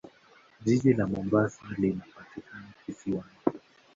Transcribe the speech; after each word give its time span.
Jiji 0.65 0.93
la 0.93 1.05
Mombasa 1.07 1.61
linapatikana 1.77 2.63
kisiwani. 2.85 3.31